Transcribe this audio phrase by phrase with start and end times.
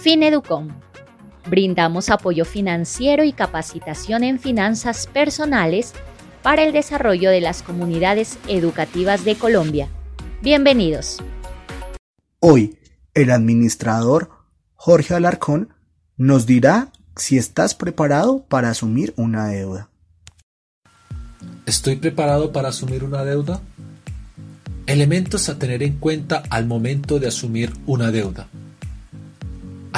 [0.00, 0.68] Fineducom.
[1.50, 5.92] Brindamos apoyo financiero y capacitación en finanzas personales
[6.42, 9.88] para el desarrollo de las comunidades educativas de Colombia.
[10.40, 11.18] Bienvenidos.
[12.38, 12.78] Hoy,
[13.12, 14.30] el administrador
[14.76, 15.74] Jorge Alarcón
[16.16, 19.90] nos dirá si estás preparado para asumir una deuda.
[21.66, 23.60] ¿Estoy preparado para asumir una deuda?
[24.86, 28.48] Elementos a tener en cuenta al momento de asumir una deuda.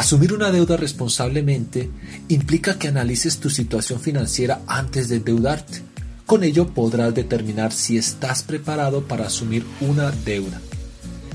[0.00, 1.90] Asumir una deuda responsablemente
[2.28, 5.82] implica que analices tu situación financiera antes de endeudarte.
[6.24, 10.58] Con ello podrás determinar si estás preparado para asumir una deuda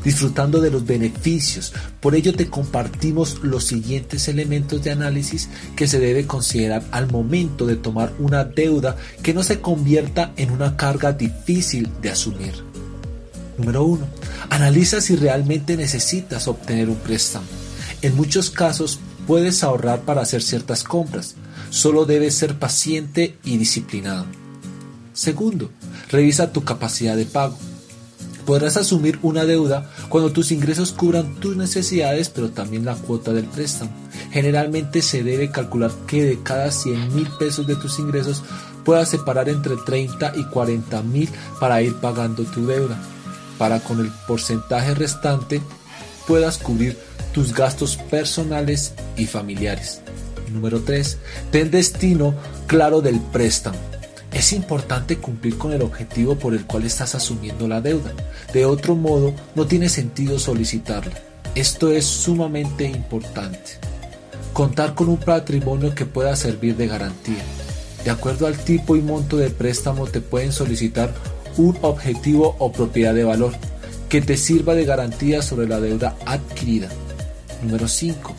[0.04, 1.74] disfrutando de los beneficios.
[2.00, 7.68] Por ello te compartimos los siguientes elementos de análisis que se debe considerar al momento
[7.68, 12.54] de tomar una deuda que no se convierta en una carga difícil de asumir.
[13.60, 14.08] Número 1.
[14.50, 17.65] Analiza si realmente necesitas obtener un préstamo.
[18.02, 21.36] En muchos casos puedes ahorrar para hacer ciertas compras.
[21.70, 24.26] Solo debes ser paciente y disciplinado.
[25.14, 25.72] Segundo,
[26.10, 27.58] revisa tu capacidad de pago.
[28.46, 33.46] Podrás asumir una deuda cuando tus ingresos cubran tus necesidades, pero también la cuota del
[33.46, 33.92] préstamo.
[34.32, 38.44] Generalmente se debe calcular que de cada 100 mil pesos de tus ingresos
[38.84, 43.00] puedas separar entre 30 y 40 mil para ir pagando tu deuda,
[43.58, 45.62] para con el porcentaje restante
[46.28, 46.98] puedas cubrir
[47.34, 50.02] tus gastos personales y familiares.
[50.52, 51.18] Número 3.
[51.52, 52.34] Ten destino
[52.68, 53.78] claro del préstamo.
[54.32, 58.14] Es importante cumplir con el objetivo por el cual estás asumiendo la deuda.
[58.54, 61.14] De otro modo, no tiene sentido solicitarla.
[61.56, 63.72] Esto es sumamente importante.
[64.52, 67.44] Contar con un patrimonio que pueda servir de garantía.
[68.04, 71.14] De acuerdo al tipo y monto de préstamo te pueden solicitar
[71.58, 73.54] un objetivo o propiedad de valor
[74.10, 76.90] que te sirva de garantía sobre la deuda adquirida.
[77.62, 78.36] Número 5.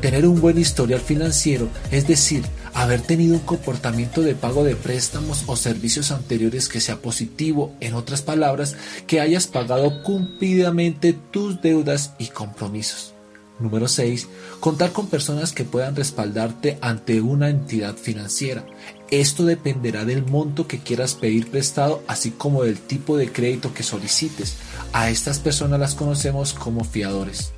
[0.00, 5.44] Tener un buen historial financiero, es decir, haber tenido un comportamiento de pago de préstamos
[5.46, 8.76] o servicios anteriores que sea positivo, en otras palabras,
[9.06, 13.13] que hayas pagado cumplidamente tus deudas y compromisos.
[13.60, 14.28] Número 6.
[14.60, 18.66] Contar con personas que puedan respaldarte ante una entidad financiera.
[19.10, 23.82] Esto dependerá del monto que quieras pedir prestado, así como del tipo de crédito que
[23.82, 24.56] solicites.
[24.92, 27.52] A estas personas las conocemos como fiadores.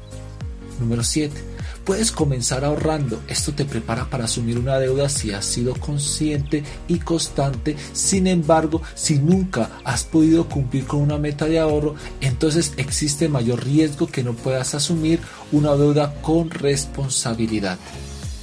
[0.79, 1.56] Número 7
[1.87, 3.23] Puedes comenzar ahorrando.
[3.29, 7.77] Esto te prepara para asumir una deuda si has sido consciente y constante.
[7.93, 13.65] Sin embargo, si nunca has podido cumplir con una meta de ahorro, entonces existe mayor
[13.65, 15.21] riesgo que no puedas asumir
[15.53, 17.79] una deuda con responsabilidad.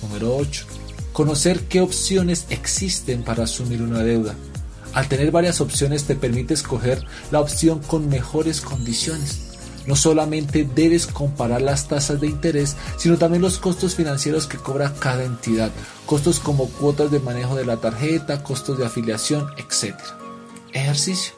[0.01, 0.65] Número 8.
[1.11, 4.35] Conocer qué opciones existen para asumir una deuda.
[4.93, 9.52] Al tener varias opciones te permite escoger la opción con mejores condiciones.
[9.85, 14.93] No solamente debes comparar las tasas de interés, sino también los costos financieros que cobra
[14.97, 15.71] cada entidad,
[16.05, 19.95] costos como cuotas de manejo de la tarjeta, costos de afiliación, etc.
[20.71, 21.33] Ejercicio.